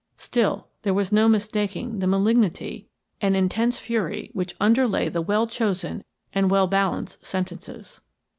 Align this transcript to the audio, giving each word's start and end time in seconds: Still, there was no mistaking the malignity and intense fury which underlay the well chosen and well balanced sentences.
Still, 0.17 0.67
there 0.81 0.95
was 0.95 1.11
no 1.11 1.29
mistaking 1.29 1.99
the 1.99 2.07
malignity 2.07 2.87
and 3.21 3.35
intense 3.35 3.77
fury 3.77 4.31
which 4.33 4.55
underlay 4.59 5.09
the 5.09 5.21
well 5.21 5.45
chosen 5.45 6.03
and 6.33 6.49
well 6.49 6.65
balanced 6.65 7.23
sentences. 7.23 8.01